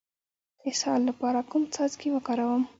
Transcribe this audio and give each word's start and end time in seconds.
د 0.59 0.61
اسهال 0.69 1.01
لپاره 1.09 1.39
کوم 1.51 1.63
څاڅکي 1.73 2.09
وکاروم؟ 2.11 2.63